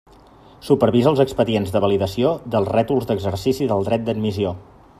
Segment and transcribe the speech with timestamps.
[0.67, 4.57] Supervisa els expedients de validació dels rètols d'exercici del dret d'admissió.